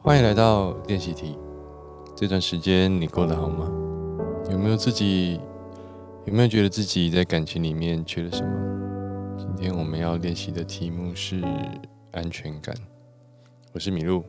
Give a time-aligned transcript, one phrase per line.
[0.00, 1.36] 欢迎来到练习题。
[2.16, 3.68] 这段时间你过得好吗？
[4.48, 5.40] 有没有自己
[6.24, 9.36] 有没有觉得自己在感情里面缺了什么？
[9.36, 11.42] 今天我们要练习的题目是
[12.12, 12.74] 安全感。
[13.72, 14.24] 我是米露，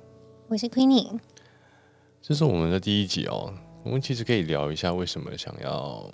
[0.48, 1.20] 我是 Queenie。
[2.20, 3.54] 这是我们的第一集哦。
[3.84, 6.10] 我们其实可以聊一下为什么想要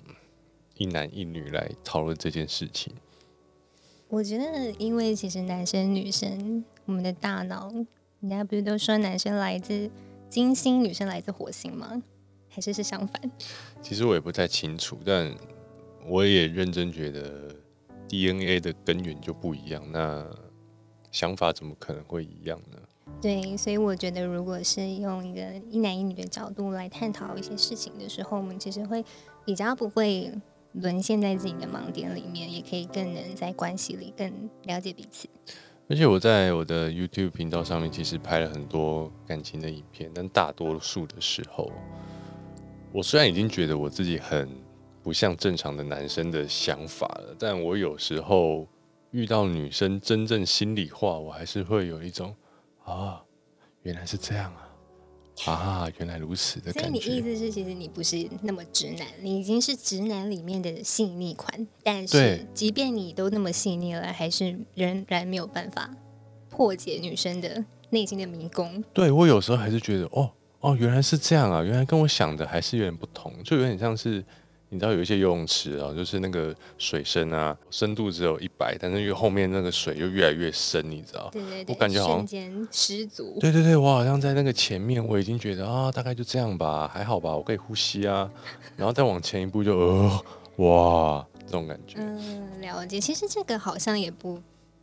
[0.76, 2.94] 一男一女来讨论这件事情。
[4.10, 7.72] 我觉得，因为其实男生女生，我们的大脑，
[8.26, 9.88] 人家不是都说男生来自
[10.28, 12.02] 金星，女生来自火星吗？
[12.50, 13.22] 还是是相反？
[13.84, 15.32] 其实我也不太清楚，但
[16.08, 17.56] 我也认真觉得
[18.08, 20.28] DNA 的根源就不一样，那
[21.12, 22.80] 想法怎么可能会一样呢？
[23.22, 29.06] 对，所以我觉得，如果是用一个一男一女的角度来探讨一些事情的时候，我们其实会
[29.46, 30.34] 比较不会。
[30.82, 35.26] 沦陷在自己的盲点里面，也可以更能在关系里更了解彼此。
[35.88, 41.72] 而且我在我的 YouTube 频道上面，其实拍了很多感情的影片，但大多数的时候，
[42.92, 44.50] 我虽然已经觉得我自己很
[45.04, 48.68] 不像正常的男生的想法了，但我有时候
[49.12, 52.36] 遇到女生真正心里话，我还是会有一种
[52.84, 53.22] 啊，
[53.84, 54.65] 原来是这样啊。
[55.44, 56.82] 啊，原来如此的感觉。
[56.82, 61.68] 所以你意思是，其实你不是那么直男，你已经是直男里面的细腻款。
[61.84, 65.94] 但是，即便你都那么细腻了，还是仍然没有办法
[66.50, 68.84] 破解女生的内心的迷宫。
[68.94, 74.24] 对我有时候还是觉得，哦哦，原来是这样啊，原来跟我想的还是有点不同，就有点像是。
[74.76, 81.30] 你知道有一些游泳池啊，就是那个水深啊，深度只有一百，但是越后面那个水就越来越深，你知道？
[81.32, 83.38] 对对对，我感觉好像失足。
[83.40, 88.30] 对对对，我好像在那个前面，我已经觉得啊，大概就这样吧，还好吧，我可以呼吸啊，
[88.76, 90.26] 然后再往前一步就呃，
[90.58, 91.96] 哇，这种感觉。
[92.00, 93.00] 嗯，了解。
[93.00, 94.42] 其实这个好像也不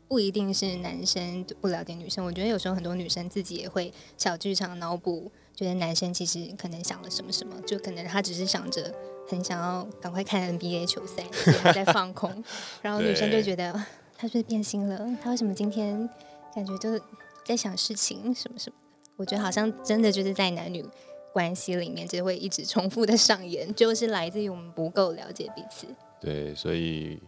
[0.09, 5.31] 不一定是男生不了解女生，我觉得有时候很多女生自己也会小剧场脑补，
[5.63, 8.95] 觉得男生其实可能想了什么什么，就可能他只是想着。
[9.29, 11.23] 很想要赶快看 NBA 球赛，
[11.63, 12.45] 还在放空，
[12.83, 13.73] 然后女生就觉得
[14.19, 14.99] 他是不是变心了？
[15.23, 16.07] 他为什么今天
[16.53, 17.01] 感觉就是
[17.45, 18.77] 在想事情什么什么？
[19.17, 20.85] 我觉得好像真的就是在男女
[21.33, 25.87] 关系里面，就会一直重复的上演，就是来自于我们不够了解彼此。
[26.21, 27.19] 对，所以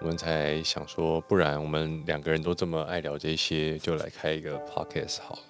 [0.00, 5.42] 我们才想说，不然我们两个人都这么爱聊这些，就来开一个 podcast 好了。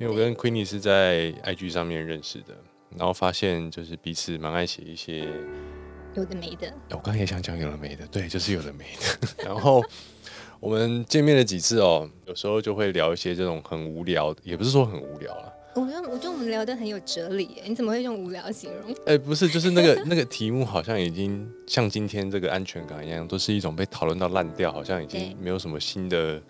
[0.00, 2.56] 因为我跟 Queenie 是在 IG 上面认识的。
[2.98, 5.24] 然后发现就是彼此蛮爱写一些
[6.16, 6.66] 有的没的。
[6.88, 9.28] 我刚刚也想讲有的没的，对，就是有的没的。
[9.46, 9.80] 然后
[10.58, 15.52] 我们见面了几次哦，有时候就会聊一些这种很无聊，也不是说很无聊啦。
[15.76, 18.92] 我觉得我觉得我们聊的很有哲理，你怎么会用无聊形容？
[19.06, 26.42] 哎，不是，就是那个那个题目好像已经像今天这个安全感一样，都是一种被讨论到烂掉，好像已经没有什么新的。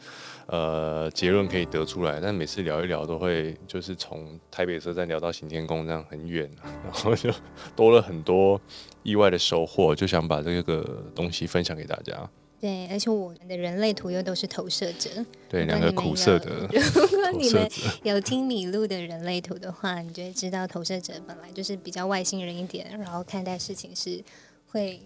[0.52, 6.50] 呃，结论可以得出来，但每次聊一聊都会就是从台北车站聊到行天宫这样很远，
[6.82, 7.30] 然后就
[7.76, 8.60] 多了很多
[9.04, 12.28] 意外的收获，就想把这个东西分享给大家。
[12.60, 15.08] 对，而且我们的人类图又都是投射者，
[15.48, 16.50] 对，两个苦涩的。
[16.68, 17.70] 如果你们
[18.02, 24.20] 有听米露的人类图的话，你就会知道投射者本来就是比较外星人一点，然后看待事情是
[24.66, 25.00] 会。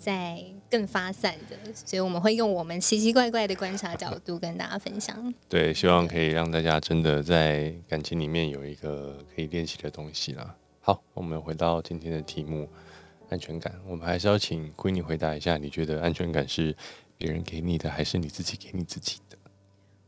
[0.00, 5.34] 在更发散的，所以我们会用我们奇奇怪怪的观察角度跟大家分享。
[5.46, 10.56] 对，希望可以让大家真的在感情里面有一个可以练习的东西啦。
[10.80, 12.66] 好，我们回到今天的题目——
[13.28, 13.74] 安全感。
[13.86, 16.74] 我们还是要请闺女回答一下，你觉得安全感是
[17.18, 19.36] 别人给你的，还是你自己给你自己的？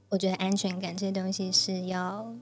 [0.09, 2.35] 我觉得安全感这东西是要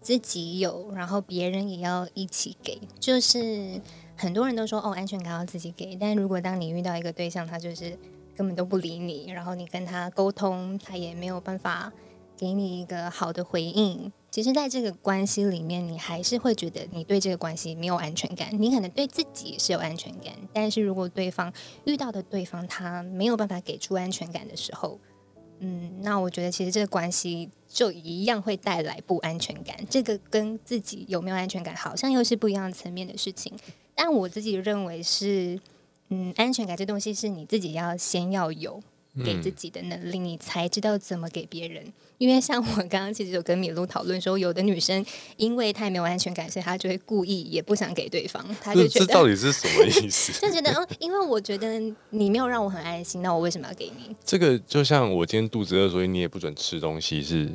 [0.00, 3.80] 自己有，然后别人也要一起给，就是。
[4.18, 5.96] 很多人都说哦，安全感要自己给。
[5.96, 7.96] 但如果当你遇到一个对象，他就是
[8.36, 11.92] 根本都不理你，然后你跟他沟通，他也没有办法
[12.36, 14.12] 给你一个好的回应。
[14.30, 18.48] 其实，在这个关系里面，你还是会觉得你对这个关系没有安全感。
[18.52, 21.50] 你可能对自己是有安全感，但是如果对方
[21.86, 25.00] 遇到的对方他没有办法给出安全感的时候，
[25.60, 29.76] 嗯，那我觉得其实这个关系就一样会带来不安全感。
[29.88, 33.52] 这个跟自己有没有安全感，好像又是不一样层面的事情。
[34.00, 35.58] 但我自己认为是，
[36.10, 38.80] 嗯，安全感这东西是你自己要先要有
[39.24, 41.92] 给自己的能力，你才知道怎么给别人。
[42.18, 45.04] 因为像我刚刚其实有跟米露讨论说，有的女生
[45.36, 50.32] 因为太没有安全感，所以她就会故意也不想给对方，她就觉得这到底是什么意思？
[50.40, 51.80] 就觉得哦，因为我觉得
[52.10, 54.14] 你没有让我很安心，那我为什么要给你？
[54.24, 57.50] 这个就像我今天肚子饿，所以你也不准吃东西，是？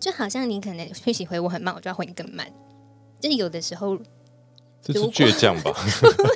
[0.00, 2.50] 就好像你可能讯息回我很慢，我就要回你更慢。
[3.20, 3.98] 就是有的时候。
[4.84, 5.72] 这是倔强吧？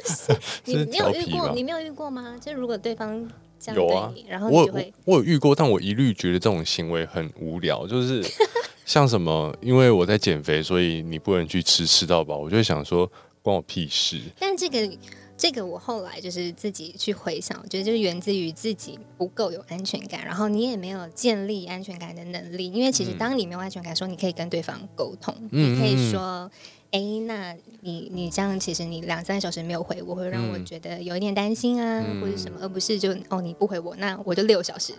[0.65, 1.53] 你 你有遇过？
[1.55, 2.37] 你没有遇过吗？
[2.41, 3.29] 就如果对方
[3.75, 4.69] 有啊，然后我
[5.05, 7.87] 我有遇过，但我一律觉得这种行为很无聊。
[7.87, 8.25] 就是
[8.87, 13.11] 像什么，因为我在减肥，所以你不能去吃吃到饱，我就会想说
[13.43, 14.19] 关我屁事。
[14.39, 14.91] 但这个
[15.37, 22.73] 这个我后来就是自己去回想，我觉得就是源自于自己不够有安全感，然后你也没有建立安全感的能力。
[22.73, 26.51] 因为其实当你没有安全感的时候，你可以跟对方沟通，你可以说。
[26.91, 34.95] 哎，那你你这样，其实你两三小时没有回我，会让我觉得有一点担心啊，或者什么，而不是就哦你不回我，那我就六小时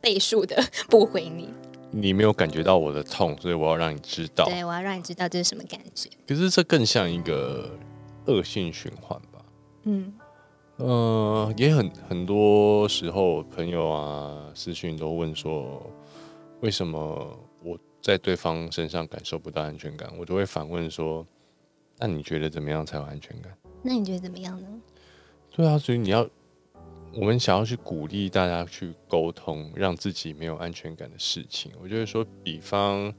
[0.00, 0.56] 倍数的
[0.88, 1.50] 不回你。
[1.90, 4.46] 你没有感觉到我的痛，所以我要让你知道。
[4.46, 6.08] 对，我要让你知道这是什么感觉。
[6.26, 7.70] 可是这更像一个
[8.26, 9.44] 恶性循环吧？
[9.84, 10.12] 嗯，
[10.76, 15.82] 呃，也很很多时候朋友啊私讯都问说，
[16.60, 17.38] 为什么？
[18.06, 21.26] 在对方身上感受不到安全感，我就会反问说
[21.98, 24.68] ：“那你觉得怎么样才有安全感？”那你觉得怎么样呢？
[25.50, 26.24] 对啊，所以你要，
[27.14, 31.72] 我们想要去鼓励大家去沟通，让自己没有安全感的事情。
[31.82, 33.12] 我就会说，比方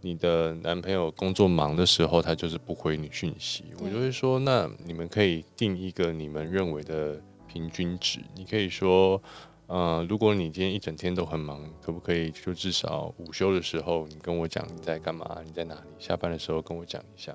[0.00, 9.20] 你的男朋友工作忙的时候，他就是不回你讯息，我就会说，那你们可以定一个你们认为的平均值，你可以说。
[9.68, 15.80] 嗯，如果你今天一整天都很忙，可不可以就至少午休的时候，你跟我讲你在干嘛，你在哪里？
[15.98, 17.34] 下班的时候跟我讲一下。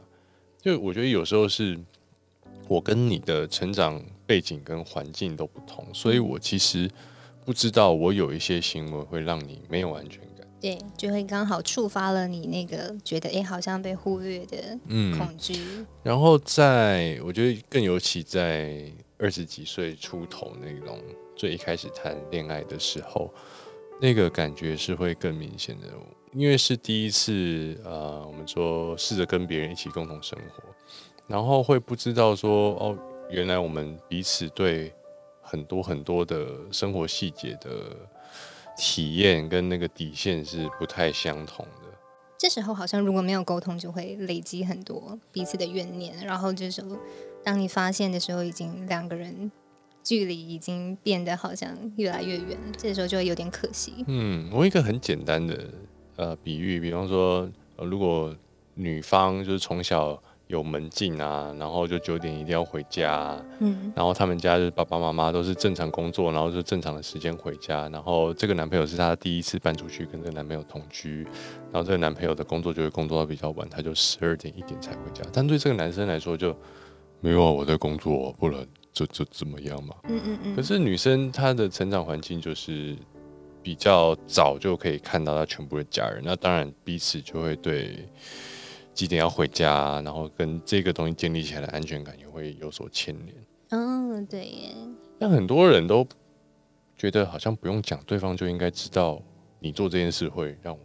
[0.62, 1.80] 就我觉得有时候是
[2.68, 6.88] 我跟你的成长背景跟环境都不同，所以我其实
[7.44, 10.48] 不知道我有一些行为会让你没有安全感。
[10.62, 14.78] 对，就会刚好触发了你那个觉得哎，好像被忽略的
[15.18, 15.56] 恐惧。
[16.04, 21.00] 然后在我觉得更尤其在二十几岁出头那种。
[21.38, 23.32] 最一开始谈恋爱的时候，
[24.02, 25.88] 那个感觉是会更明显的，
[26.34, 30.64] 因为是第一次，呃，我们说试着跟别人一起共同生活，
[31.28, 32.98] 然后会不知道说，哦，
[33.30, 34.92] 原来我们彼此对
[35.42, 37.96] 很多很多的生活细节的
[38.76, 41.88] 体验跟那个底线是不太相同的。
[42.40, 46.98] 这时候好像如果没有沟通，就会累积很多彼此的怨念，然后这时候
[47.44, 49.52] 当你发现的时候，已经两个人。
[50.08, 54.06] 距离已经变得好像越来越远，这时候就会有点可惜。
[54.08, 55.70] 嗯，我一个很简单的
[56.16, 58.34] 呃比喻，比方说，如果
[58.76, 60.18] 女方就是从小
[60.48, 71.24] 有门禁啊，然后就九点一定要回家，嗯，然后他们家就是爸爸妈妈都是正常工作，然后就正常的时间回家，然后这个男朋友是她第一次搬出去跟这个男朋友同居，
[71.70, 76.56] 然后这个男朋友的工作就会工作到比较晚，他就十二点一点才回家，但对这个男生来说就
[77.20, 78.66] 没有啊，我在工作，不能。
[78.98, 79.96] 就就怎么样嘛？
[80.10, 80.56] 嗯嗯嗯。
[80.56, 82.96] 可是女生她的成长环境就是
[83.62, 88.08] 比较早就可以看到她全部的家人，那当然彼此就会对
[88.94, 93.36] 几点要回家，然后跟这个东西建立起来的安全感也会有所牵连。
[93.70, 94.74] 嗯，对。
[95.20, 96.08] 但很多人都
[96.96, 99.22] 觉得好像不用讲，对方就应该知道
[99.60, 100.80] 你做这件事会让我。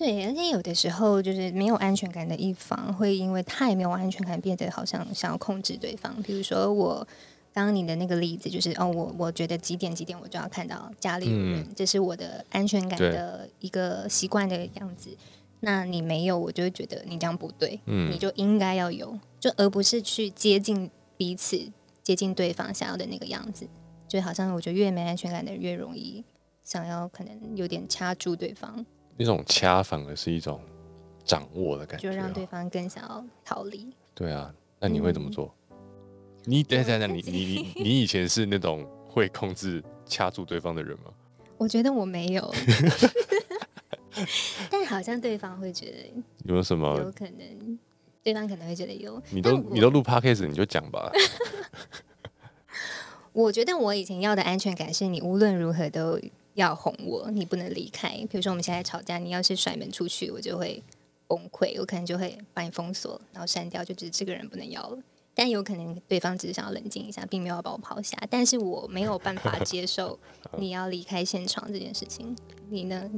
[0.00, 6.22] 对，而且有的时候就是没有安全感的一方，会因为太没有安全感，变得好像想要控制对方。
[6.22, 7.06] 比如说我
[7.52, 15.14] 刚刚你的那个例子，就是哦，我我觉得几点几点我就要看到家里有人，这是我的安全感的一个习惯的样子。
[15.60, 21.70] 那你没有，我就会觉得你这样不对，你就应该要有，就而不是去接近彼此、
[22.02, 23.68] 接近对方想要的那个样子。
[24.08, 26.24] 就好像我觉得越没安全感的人，越容易
[26.64, 28.86] 想要可能有点掐住对方。
[29.22, 30.58] 那种掐反而是一种
[31.24, 33.92] 掌握的感觉，就让对方更想要逃离。
[34.14, 35.54] 对啊，那你会怎么做？
[36.46, 41.12] 你等等等， 你你你你以前是那种会控制掐住对方的人吗？
[41.58, 42.50] 我觉得我没有，
[44.70, 46.12] 但好像对方会觉得
[46.44, 46.96] 有什么？
[46.98, 47.78] 有可能
[48.22, 49.22] 对方可能会觉得有。
[49.30, 51.12] 你都你都录 podcast，你就讲吧。
[53.34, 56.18] 我觉得我以前要的安全感是你无论如何都。
[56.54, 58.10] 要哄我，你不能离开。
[58.30, 60.82] 比如说我们现在吵架，你要是甩门出去，我就会
[61.26, 64.98] 崩溃，我可能就会把你封锁，然后删掉，就只是这个人不能要了。
[65.34, 68.18] 但有可能对方只是想要冷静一下，并没有要把我抛下。
[68.28, 70.18] 但是我没有办法接受
[70.58, 72.36] 你要离开现场这件事情。
[72.68, 73.10] 你呢？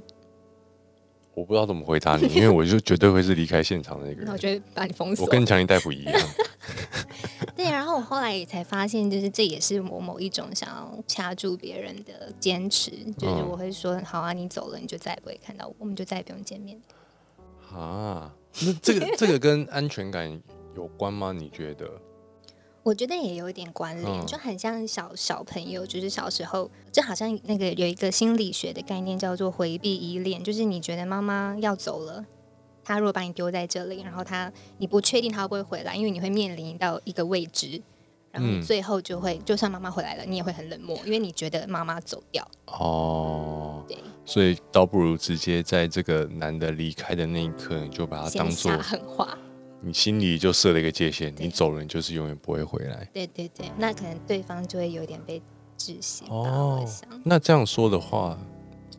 [1.35, 4.29] 我不知道怎么回答你，因为我就绝对会是离开现场的那个人。
[4.33, 6.29] 我觉得把你封锁，我跟强尼大夫一样。
[7.55, 16.81] 对，然后我后来也才发现，就是这也是我某一种想要掐住别人的坚持，就是我会说：“好啊，你走了，你就再也不会看到我，我们就再也不用见面。”
[17.73, 20.41] 啊，那这个这个跟安全感
[20.75, 21.33] 有关吗？
[21.33, 21.89] 你觉得？
[22.83, 32.25] 我觉得也有一点关联，就很像小小朋友，就是小时候，就好像那个有一个心理学的概念叫做回避依恋，就是你觉得妈妈要走了。
[32.85, 37.81] 他如果把你丢在这里，然后他你不确定他会不会回来，因为你会面临到一个未知，
[38.31, 42.47] 然后嗯最后就会，就算妈妈回来了，你也会很冷漠，因为你觉得妈妈走掉。
[42.67, 49.37] 哦，对，所以倒不如直接在这个男的离开的那一刻，你就把他当做狠话。
[49.85, 53.05] 你心里就设了一个界限，你走了，你就是永远不会回来。
[53.13, 55.43] 对对对，那可能对方就会有点被
[55.77, 56.31] 窒息吧。
[56.31, 58.39] 哦我想，那这样说的话，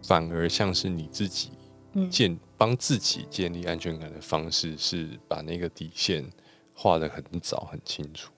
[0.05, 1.51] 反而像是你自己
[1.93, 6.31] 嗯，建帮自己建立安全感的方式，是把那个底线
[6.73, 8.31] 画得很早很清楚。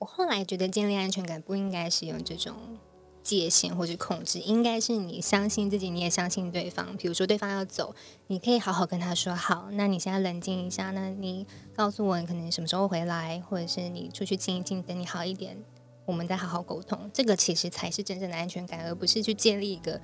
[0.00, 2.56] 我后来觉得建立安全感不应该是用这种
[3.22, 6.96] 界限或者控制，应该是你相信自己，你也相信对方。
[6.96, 7.94] 比如说对方要走，
[8.26, 15.56] 你可以好好跟他说好，那你现在冷静一下，那你告诉我你可能什么时候回来，或者是你出去静一静，等你好一点，
[16.04, 17.08] 我们再好好沟通。
[17.14, 20.00] 这个其实才是真正的安全感，而不是去建立一个。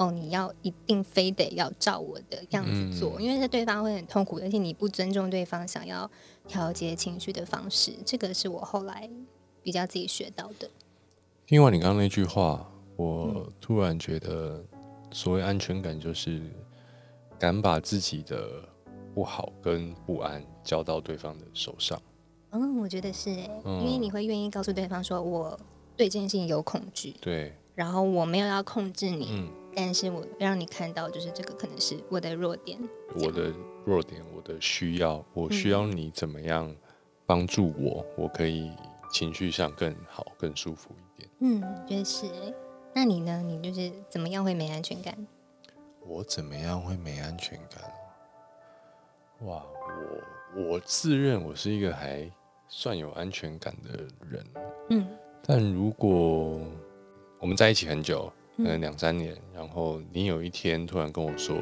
[0.00, 6.10] 哦，你要一定非得要照我的样子做，因为这对方会很痛苦，而且你不尊重对方想要
[6.48, 9.08] 调节情绪的方式，这个是我后来
[9.62, 10.70] 比较自己学到的。
[11.46, 12.96] 听完你刚刚那句话，嗯。
[13.00, 14.62] 我突然觉得，
[15.10, 16.42] 所谓安全感，就是
[17.38, 18.62] 敢把自己的
[19.14, 22.00] 不好跟不安交到对方的手上。
[22.50, 25.58] 嗯，我觉得是哎、嗯因为你会愿意告诉对方说，我
[25.96, 29.48] 对这件事情有恐惧，对，然后我没有要控制你，嗯，
[29.82, 32.78] 但是我让你看到，就是这个可能是我的弱点。
[33.14, 33.50] 我的
[33.86, 36.76] 弱点，我的需要，我需要你怎么样
[37.24, 38.70] 帮助我，我可以
[39.10, 41.30] 情绪上更好、更舒服一点。
[41.40, 42.54] 嗯，就是哎、
[42.94, 43.42] 那你呢？
[43.42, 45.26] 你就是怎么样会没安全感？
[46.06, 47.82] 我怎么样会没安全感
[49.40, 49.46] 哦？
[49.46, 49.64] 哇，
[50.54, 52.30] 我我自认我是一个还
[52.68, 54.46] 算有安全感的人，
[54.90, 55.08] 嗯
[55.42, 56.60] 但如果
[57.38, 58.30] 我们在一起很久，
[58.62, 58.80] 可能嗯。
[58.80, 61.56] 两三年，然后你有一天突然跟我说，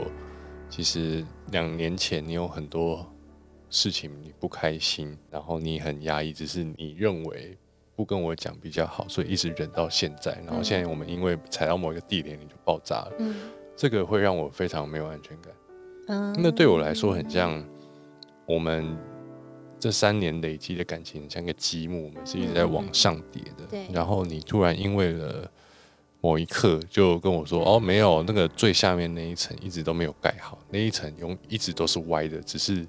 [0.68, 3.06] 其实两年前你有很多
[3.70, 7.56] 事情你不开心，然后你很压抑，只是你认为
[7.96, 13.34] 不跟我讲比较好，所以一直忍到现在，然后现在我们因为踩到某一个地点你就爆炸了，嗯。
[13.76, 15.54] 这个会让我非常没有安全感。
[16.08, 17.64] 嗯，那对我来说很像
[18.44, 18.98] 我们
[19.78, 23.64] 这三年累积的感情，像一个积木，我们是一直在往上叠的。
[23.70, 23.86] 对。
[23.92, 25.48] 然后你突然因为了
[26.20, 32.86] 某一刻就跟我说：“哦，没有，那个最下面那一层一直都没有盖好，那一层永一直都是歪的，只是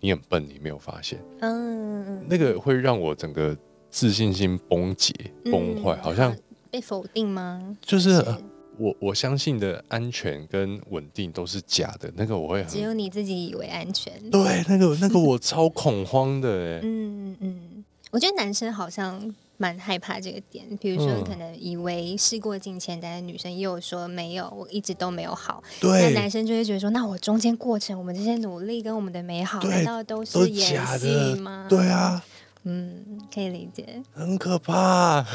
[0.00, 1.18] 你很笨，你没有发现。
[1.40, 3.56] 嗯嗯那个会让我整个
[3.90, 5.12] 自信心崩解、
[5.44, 6.36] 嗯崩坏，好像
[6.70, 7.76] 被否定吗？
[7.80, 8.38] 就是呃
[8.78, 12.12] 我我相信的安全跟稳定都是假的。
[12.14, 14.12] 那个我会很只有你自己以为安全。
[14.30, 16.80] 对，那个那个我超恐慌的哎。
[16.82, 25.62] 嗯嗯，我觉得男生好像蛮害怕这个点，比如说嗯可能以为事过境迁，但是女生又说没有，我一直都没有好。
[25.82, 31.66] 那，男生就会觉得说，那我中间过程，我们这些努力跟我们的美好，难道都都是演戏吗？
[31.68, 32.22] 对，啊，
[32.64, 34.02] 嗯，可以理解。
[34.12, 35.24] 很可怕。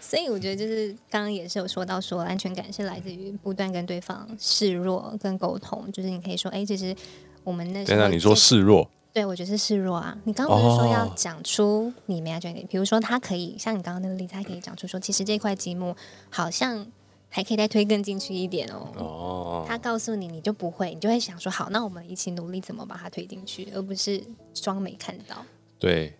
[0.00, 6.94] 所以我觉得就是刚刚也是有说到说，安全感是来自于不断跟对方示弱跟沟通，就是你可以说，哎，其实
[7.42, 10.18] 我们那等等，你说示弱，对，我觉得是示弱啊。
[10.24, 15.94] 你刚刚不是说要哦讲出你没安全感，比如说他可以像你刚刚那个例子，他可以讲出说，其实这块积木
[16.30, 16.84] 好像
[17.28, 18.88] 还可以再推更进去一点哦。
[18.96, 24.20] 哦，他告诉你，你就不会，你就会想说，好，那我们一起努力，怎么把它推进去，而不是
[24.52, 25.46] 装没看到。
[25.78, 26.14] 对，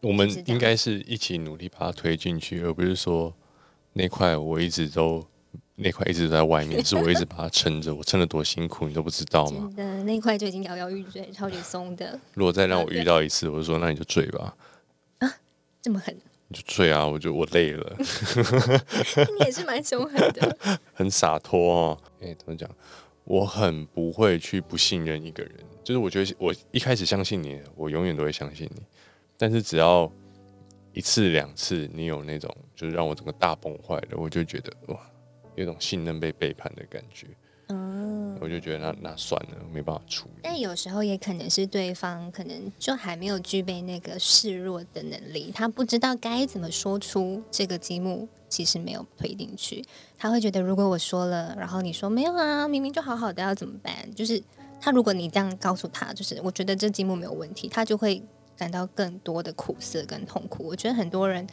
[0.00, 3.34] 我们应该是一起努力把它推进去，而不是说
[3.92, 5.22] 那块我一直都
[5.82, 9.70] 那块一直在外面， 是我一直把它撑着，我撑得多辛苦，你都不知道吗？
[9.76, 14.54] 真的，那块就已经摇摇欲坠，超级松的，如果再让我遇到一次，我就说那你就睡吧，
[15.18, 15.32] 啊
[15.80, 16.14] 这么狠，
[16.48, 17.96] 你就睡啊，我就我累了，
[19.38, 20.56] 你也是蛮凶狠的。
[20.92, 21.98] 很洒脱哦。
[22.20, 22.68] 哎、怎么讲？
[23.24, 28.82] 我很不会去不信任一个人，就是我觉得我一开始相信你，我永远都会相信你。
[29.38, 30.10] 但是只要
[30.92, 35.00] 一次两次，你有那种就是让我整个大崩坏的，我就觉得哇，
[35.60, 37.26] 有种信任被背叛的感觉，
[37.68, 40.40] 嗯，我就觉得那那算了，没办法处理。
[40.42, 49.84] 但有时候也可能是对方可能就还没有具备那个示弱的能力，他不知道该怎么说出这个积木其实没有推进去，
[50.16, 53.92] 他会觉得如果我说了，然后你说没有啊，明明就好好的，要怎么办？
[54.14, 54.42] 就是
[54.80, 58.22] 他如果你这样告诉他，就是我觉得这积木没有问题，他就会
[58.56, 60.66] 感到更多的苦涩跟痛苦。
[60.66, 61.46] 我觉得很多人。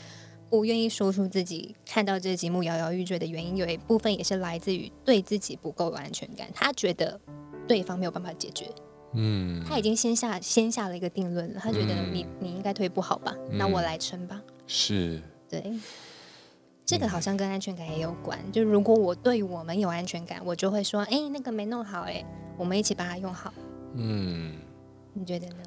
[0.50, 6.48] 不愿意说出自己看到这个积木摇摇欲坠的原因，有一部分也是来自于对自己不够有安全感。
[6.54, 7.20] 他觉得
[7.68, 8.70] 对方没有办法解决，
[9.13, 14.42] 嗯，他已经先下先下了一个定论了，他觉得嗯你、你应该推不好吧，那我来撑吧。
[14.66, 15.63] 是对，
[16.86, 18.39] 这个好像跟安全感也有关。
[18.51, 22.24] 就如果我对我们有安全感，我就会说，哎、那个没弄好、哎，
[22.58, 23.54] 我们一起把它用好。
[23.96, 24.56] 嗯，
[25.13, 25.63] 你觉得呢？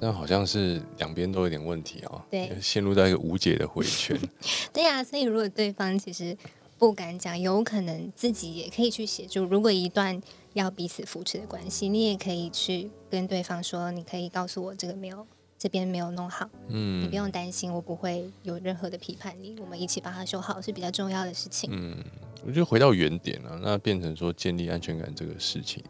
[0.00, 4.18] 但好像是两边都有点问题哦，对，陷入到一个无解的回圈。
[4.72, 6.36] 对呀，所以如果对方其实
[6.78, 9.44] 不敢讲，有可能自己也可以去协助。
[9.44, 10.20] 如果一段
[10.54, 15.26] 要彼此扶持的关系，你也可以去跟对方说，你可以告诉我这个没有
[15.58, 21.68] 这边没有弄好，嗯，你不用担心，我不会有任何的批判你，我们一起把它修好是比较重要的事情。
[21.70, 22.02] 嗯，
[22.46, 25.84] 我觉得回到原点了，那变成说建立安全感这个事情，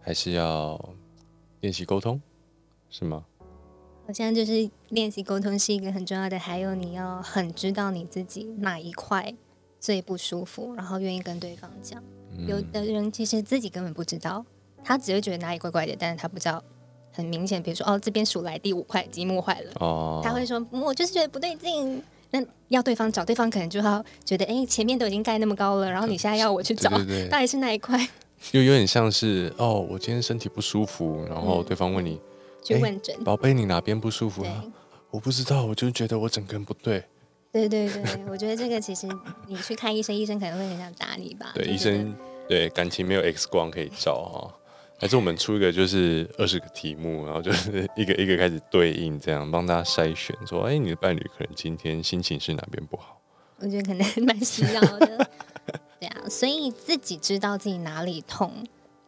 [0.00, 0.80] 还是要
[1.60, 2.22] 练习沟通，
[2.88, 3.24] 是吗？
[4.12, 9.32] 好像就是练习沟通是一个很重要的，还有你要很知道你自己哪一块
[9.80, 12.02] 最不舒服，然后愿意跟对方讲。
[12.46, 14.44] 有的人其实自己根本不知道，
[14.84, 16.62] 他只会觉得哪里怪怪的，但是他不知道
[17.10, 22.02] 很明显，比如说哦这边数来第五块积木坏了，哦，他会说我就是觉得不对劲，
[22.32, 26.90] 那要对方找对方可能就要觉得哎前面都已经盖那么高了，然后你现在要我去找，
[27.30, 27.98] 到底是哪一块？
[28.52, 32.20] 又有点像是哦我今天身体不舒服，然后对方问你。
[32.62, 34.64] 去问诊，宝贝，你哪边不舒服啊？
[35.10, 37.04] 我不知道，我就觉得我整个人不对。
[37.52, 39.06] 对对对， 我觉得这个其实
[39.46, 41.52] 你去看医生，医生可能会很想打你吧？
[41.54, 42.14] 对，医生
[42.48, 44.54] 对感情没有 X 光可以照哈，
[44.98, 53.20] 还是我们出一个就是二十个题目，然后就是一个一个开始对应，这样帮大家筛选，说哎，你的伴侣可能今天心情是哪边不好？
[53.58, 55.28] 我觉得可能蛮需要的。
[56.00, 58.50] 对啊，所以自己知道自己哪里痛。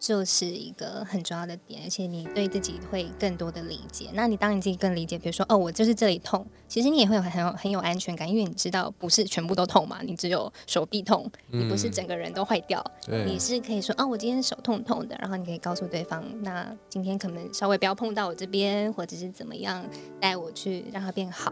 [0.06, 4.10] 就是一个很重要的点，而且你对自己会更多的理解。
[4.12, 19.82] 那你当你自己更理解，比如说哦，我就是这里痛，其实你也会有很有很有安全感，因为你知道不是全部都痛嘛，你只有手臂痛，你不是整个人都坏掉，你是可以说哦，我今天手痛痛的，然后你可以告诉对方，那今天可能稍微不要碰到我这边，或者是怎么样
[20.20, 21.50] 带我去让它变好。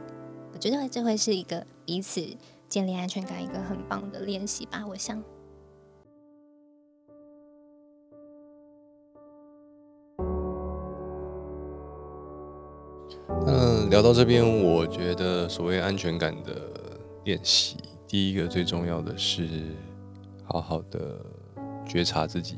[0.53, 2.23] 我觉得这会是一个彼此
[2.69, 5.25] 建立安全感一个很棒的练习吧，我想。
[13.93, 16.57] 聊到这边，我觉得所谓安全感的
[17.25, 17.77] 练习，
[18.09, 19.47] 第一个最重要的是
[20.45, 21.23] 好好的
[21.87, 22.57] 觉察自己，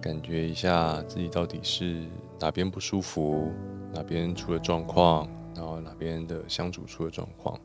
[0.00, 2.02] 感觉一下自己到底是
[2.40, 3.52] 哪边不舒服，
[3.94, 7.56] 哪边出了状况，然后哪边的相处出了状况。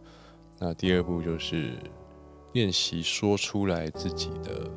[0.60, 1.72] 那第二步就是
[2.54, 4.70] 练习说出来自己的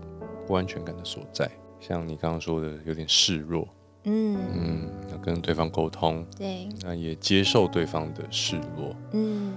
[0.47, 1.47] 不安全感的所在，
[1.79, 3.69] 像你刚刚说的，有点示弱。
[4.09, 8.95] 嗯嗯，要跟对方沟通，对，那也接受对方的示弱。
[9.13, 9.53] 嗯，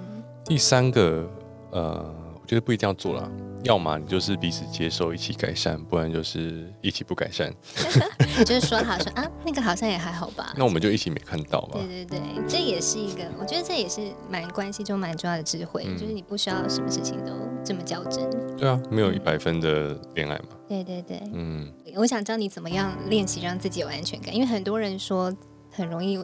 [0.45, 1.29] 第三个，
[1.71, 3.31] 呃，我觉得不一定要做了，
[3.63, 7.53] 要么你就是彼此接受，一起改善，不然就是一起不改善。
[8.45, 10.53] 就是说好说啊，那个好像也还好吧。
[10.57, 11.79] 那我们就一起没看到吧。
[11.79, 17.31] 对对对，这也是一个，我觉得这也是蛮关系中蛮重要的智慧，就是你不需要什么事情都
[17.63, 18.29] 这么较真。
[18.57, 20.49] 对啊，没有一百分的恋爱嘛。
[20.67, 21.71] 对对对，嗯。
[21.95, 25.35] 我想教你怎么样练习让自己有安全感，因为很多人说
[25.69, 26.17] 很容易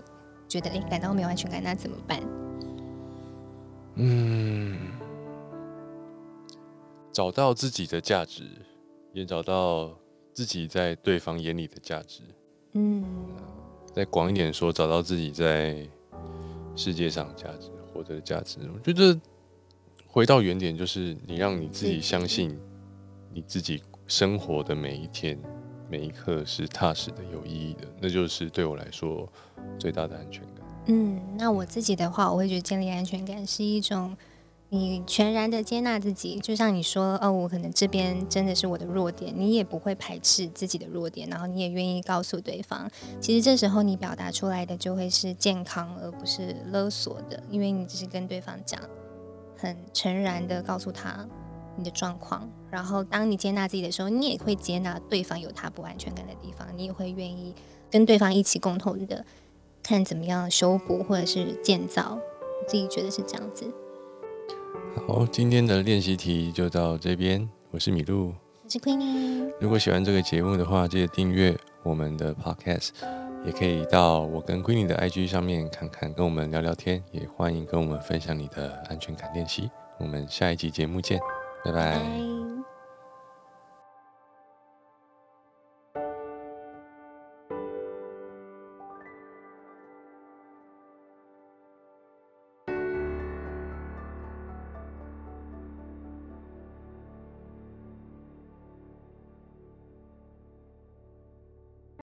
[0.48, 2.22] 觉得哎感到没有安全感，那怎么办？
[3.96, 4.78] 嗯，
[7.12, 8.44] 找到自己的价值，
[9.12, 9.92] 也找到
[10.34, 12.22] 自己在对方眼里的价值。
[12.74, 13.04] 嗯，
[13.94, 15.76] 再广一点说，找到自己在
[16.76, 18.60] 世界上价值，活着的价值。
[18.74, 19.20] 我觉得
[20.18, 22.60] 回到原点，就是你让你自己相信
[23.32, 25.38] 你自己生活的每一天。
[25.92, 29.32] 每一刻是踏实的、有意义的，那就是对我来说
[29.78, 30.66] 最大的安全感。
[30.88, 34.18] 嗯，那我自己的话，我会觉得建立安全感是一种
[34.70, 36.40] 你全然的接纳自己。
[36.40, 42.90] 就像你说，哦，我可能这边真的是我的弱点，你也不会排斥自己的弱点，然后你也愿意告诉对方。
[43.22, 48.82] 其实这时候你表达出来的就会是健康，而不是勒索的，因为你只是跟对方讲，
[49.58, 51.28] 很诚然的告诉他。
[51.80, 57.54] 你的状况，然后当你接纳自己的时候，你也会接纳对方有他不安全感的地方，你也会愿意
[57.92, 59.24] 跟对方一起共同的
[59.84, 62.18] 看怎么样修补或者是建造。
[62.18, 63.72] 我自己觉得是这样子。
[65.08, 67.48] 好，今天的练习题就到这边。
[67.70, 69.54] 我是米露，我是 Queenie。
[69.62, 72.90] 如果喜欢这个节目的话，记得订阅我们的 Podcast，
[73.46, 79.70] 也可以到我跟闺女的 IG 上面看看，跟我们聊聊天，也欢迎跟我们分享你的安全感练习。
[79.98, 81.20] 我们下一集节目见。
[81.66, 82.37] 拜拜。